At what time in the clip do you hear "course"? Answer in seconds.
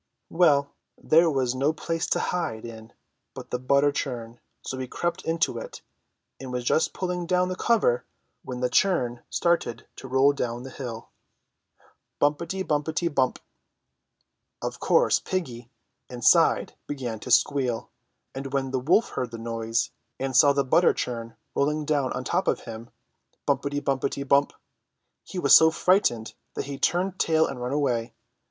14.79-15.19